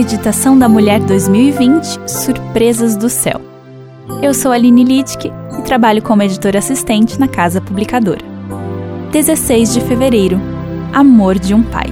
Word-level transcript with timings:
Meditação 0.00 0.58
da 0.58 0.66
Mulher 0.66 0.98
2020 0.98 2.08
Surpresas 2.10 2.96
do 2.96 3.10
Céu. 3.10 3.38
Eu 4.22 4.32
sou 4.32 4.50
Aline 4.50 4.82
Littke 4.82 5.30
e 5.58 5.62
trabalho 5.62 6.00
como 6.00 6.22
editora 6.22 6.58
assistente 6.58 7.20
na 7.20 7.28
Casa 7.28 7.60
Publicadora. 7.60 8.24
16 9.12 9.74
de 9.74 9.82
fevereiro 9.82 10.40
Amor 10.90 11.38
de 11.38 11.52
um 11.52 11.62
Pai. 11.62 11.88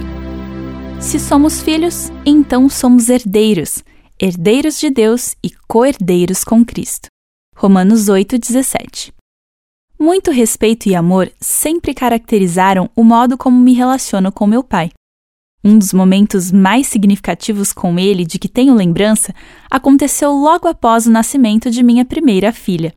Se 0.99 1.19
somos 1.19 1.61
filhos, 1.61 2.11
então 2.25 2.67
somos 2.67 3.09
herdeiros, 3.09 3.83
herdeiros 4.19 4.79
de 4.79 4.89
Deus 4.89 5.35
e 5.43 5.51
co-herdeiros 5.67 6.43
com 6.43 6.65
Cristo. 6.65 7.09
Romanos 7.55 8.09
8,17. 8.09 9.13
Muito 9.99 10.31
respeito 10.31 10.89
e 10.89 10.95
amor 10.95 11.31
sempre 11.39 11.93
caracterizaram 11.93 12.89
o 12.95 13.03
modo 13.03 13.37
como 13.37 13.59
me 13.59 13.73
relaciono 13.73 14.31
com 14.31 14.47
meu 14.47 14.63
pai. 14.63 14.89
Um 15.63 15.77
dos 15.77 15.91
momentos 15.91 16.51
mais 16.51 16.87
significativos 16.87 17.73
com 17.73 17.99
ele 17.99 18.25
de 18.25 18.39
que 18.39 18.47
tenho 18.47 18.73
lembrança 18.73 19.33
aconteceu 19.69 20.31
logo 20.31 20.67
após 20.67 21.05
o 21.05 21.11
nascimento 21.11 21.69
de 21.69 21.83
minha 21.83 22.05
primeira 22.05 22.53
filha. 22.53 22.93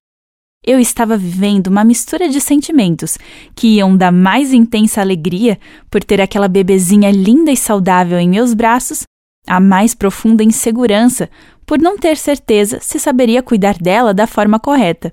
Eu 0.64 0.78
estava 0.78 1.16
vivendo 1.16 1.66
uma 1.66 1.82
mistura 1.82 2.28
de 2.28 2.40
sentimentos 2.40 3.18
que 3.56 3.78
iam 3.78 3.96
da 3.96 4.12
mais 4.12 4.52
intensa 4.52 5.00
alegria 5.00 5.58
por 5.90 6.04
ter 6.04 6.20
aquela 6.20 6.46
bebezinha 6.46 7.10
linda 7.10 7.50
e 7.50 7.56
saudável 7.56 8.16
em 8.16 8.28
meus 8.28 8.54
braços, 8.54 9.02
à 9.44 9.58
mais 9.58 9.92
profunda 9.92 10.44
insegurança 10.44 11.28
por 11.66 11.80
não 11.80 11.98
ter 11.98 12.16
certeza 12.16 12.78
se 12.80 13.00
saberia 13.00 13.42
cuidar 13.42 13.76
dela 13.76 14.14
da 14.14 14.26
forma 14.26 14.60
correta. 14.60 15.12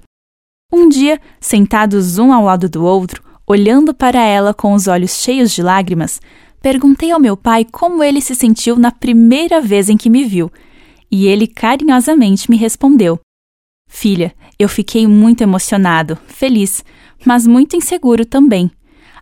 Um 0.72 0.88
dia, 0.88 1.20
sentados 1.42 2.20
um 2.20 2.32
ao 2.32 2.44
lado 2.44 2.70
do 2.70 2.86
outro, 2.86 3.24
olhando 3.48 3.92
para 3.92 4.24
ela 4.24 4.54
com 4.54 4.74
os 4.74 4.86
olhos 4.86 5.16
cheios 5.16 5.52
de 5.52 5.64
lágrimas, 5.64 6.22
perguntei 6.62 7.12
ao 7.12 7.20
meu 7.20 7.38
pai 7.38 7.66
como 7.66 8.04
ele 8.04 8.22
se 8.22 8.36
sentiu 8.36 8.76
na 8.78 8.92
primeira 8.92 9.62
vez 9.62 9.90
em 9.90 9.98
que 9.98 10.10
me 10.10 10.24
viu, 10.24 10.52
e 11.12 11.28
ele 11.28 11.48
carinhosamente 11.48 12.50
me 12.50 12.58
respondeu: 12.58 13.20
Filha, 13.88 14.34
eu 14.58 14.70
fiquei 14.70 15.08
muito 15.08 15.42
emocionado, 15.42 16.18
feliz, 16.28 16.84
mas 17.26 17.48
muito 17.48 17.76
inseguro 17.76 18.26
também. 18.26 18.72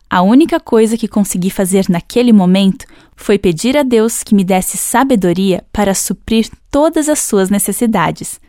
A 0.09 0.21
única 0.21 0.59
coisa 0.59 0.97
que 0.97 1.07
consegui 1.07 1.49
fazer 1.49 1.85
naquele 1.89 2.31
momento 2.31 2.85
foi 3.15 3.37
pedir 3.37 3.75
a 3.75 3.83
Deus 3.83 4.23
que 4.23 4.33
me 4.33 4.43
desse 4.43 4.77
sabedoria 4.77 5.65
para 5.73 5.93
suprir 5.93 6.49
todas 6.71 7.09
as 7.09 7.19
suas 7.19 7.49
necessidades. 7.49 8.39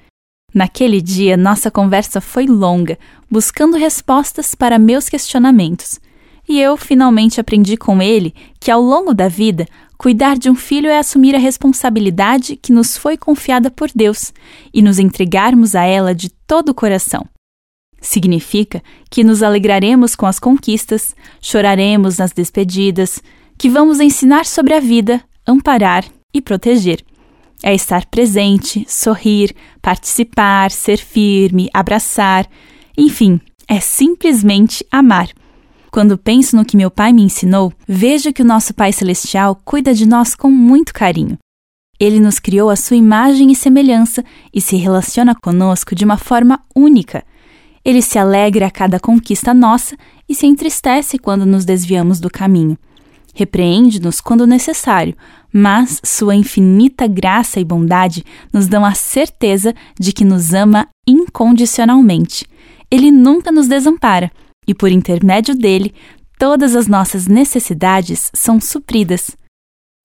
Naquele 0.54 1.00
dia, 1.00 1.36
nossa 1.36 1.70
conversa 1.70 2.20
foi 2.20 2.46
longa, 2.46 2.98
buscando 3.30 3.76
respostas 3.76 4.54
para 4.54 4.78
meus 4.78 5.08
questionamentos. 5.08 6.00
E 6.48 6.58
eu 6.58 6.76
finalmente 6.76 7.40
aprendi 7.40 7.76
com 7.76 8.00
ele 8.00 8.34
que, 8.58 8.70
ao 8.70 8.80
longo 8.80 9.12
da 9.12 9.28
vida, 9.28 9.66
cuidar 9.98 10.38
de 10.38 10.48
um 10.48 10.54
filho 10.54 10.88
é 10.88 10.98
assumir 10.98 11.34
a 11.34 11.38
responsabilidade 11.38 12.56
que 12.56 12.72
nos 12.72 12.96
foi 12.96 13.18
confiada 13.18 13.70
por 13.70 13.90
Deus 13.94 14.32
e 14.72 14.80
nos 14.80 14.98
entregarmos 14.98 15.74
a 15.74 15.84
ela 15.84 16.14
de 16.14 16.30
todo 16.30 16.70
o 16.70 16.74
coração. 16.74 17.26
Significa 18.00 18.82
que 19.10 19.24
nos 19.24 19.42
alegraremos 19.42 20.14
com 20.14 20.24
as 20.24 20.38
conquistas, 20.38 21.14
choraremos 21.40 22.16
nas 22.16 22.32
despedidas, 22.32 23.20
que 23.58 23.68
vamos 23.68 24.00
ensinar 24.00 24.46
sobre 24.46 24.72
a 24.72 24.80
vida, 24.80 25.22
amparar 25.46 26.04
e 26.32 26.40
proteger. 26.40 27.04
É 27.62 27.74
estar 27.74 28.06
presente, 28.06 28.86
sorrir, 28.88 29.54
participar, 29.82 30.70
ser 30.70 30.98
firme, 30.98 31.68
abraçar, 31.74 32.48
enfim, 32.96 33.40
é 33.66 33.80
simplesmente 33.80 34.86
amar. 34.90 35.28
Quando 35.90 36.18
penso 36.18 36.54
no 36.54 36.64
que 36.64 36.76
meu 36.76 36.90
pai 36.90 37.12
me 37.12 37.22
ensinou, 37.22 37.72
vejo 37.86 38.32
que 38.32 38.42
o 38.42 38.44
nosso 38.44 38.74
Pai 38.74 38.92
Celestial 38.92 39.58
cuida 39.64 39.94
de 39.94 40.06
nós 40.06 40.34
com 40.34 40.50
muito 40.50 40.92
carinho. 40.92 41.38
Ele 41.98 42.20
nos 42.20 42.38
criou 42.38 42.70
à 42.70 42.76
sua 42.76 42.96
imagem 42.96 43.50
e 43.50 43.56
semelhança 43.56 44.24
e 44.54 44.60
se 44.60 44.76
relaciona 44.76 45.34
conosco 45.34 45.94
de 45.94 46.04
uma 46.04 46.16
forma 46.16 46.60
única. 46.74 47.24
Ele 47.84 48.02
se 48.02 48.18
alegra 48.18 48.66
a 48.66 48.70
cada 48.70 49.00
conquista 49.00 49.52
nossa 49.54 49.96
e 50.28 50.34
se 50.34 50.46
entristece 50.46 51.18
quando 51.18 51.46
nos 51.46 51.64
desviamos 51.64 52.20
do 52.20 52.30
caminho. 52.30 52.78
Repreende-nos 53.34 54.20
quando 54.20 54.46
necessário, 54.46 55.16
mas 55.52 56.00
sua 56.04 56.34
infinita 56.34 57.06
graça 57.06 57.58
e 57.58 57.64
bondade 57.64 58.24
nos 58.52 58.66
dão 58.66 58.84
a 58.84 58.94
certeza 58.94 59.74
de 59.98 60.12
que 60.12 60.24
nos 60.24 60.52
ama 60.52 60.86
incondicionalmente. 61.06 62.46
Ele 62.90 63.10
nunca 63.10 63.50
nos 63.50 63.66
desampara 63.66 64.30
e, 64.68 64.74
por 64.74 64.92
intermédio 64.92 65.56
dele, 65.56 65.94
todas 66.38 66.76
as 66.76 66.86
nossas 66.86 67.26
necessidades 67.26 68.30
são 68.34 68.60
supridas. 68.60 69.36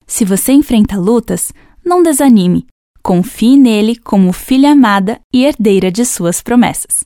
Se 0.06 0.24
você 0.24 0.52
enfrenta 0.52 0.98
lutas, 0.98 1.52
não 1.84 2.02
desanime. 2.02 2.66
Confie 3.02 3.58
nele 3.58 3.96
como 3.96 4.32
filha 4.32 4.72
amada 4.72 5.20
e 5.32 5.44
herdeira 5.44 5.92
de 5.92 6.06
suas 6.06 6.40
promessas. 6.40 7.04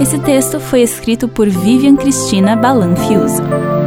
Esse 0.00 0.18
texto 0.18 0.60
foi 0.60 0.82
escrito 0.82 1.28
por 1.28 1.48
Vivian 1.48 1.96
Cristina 1.96 2.56
Balan 2.56 2.96
Fiuza. 2.96 3.79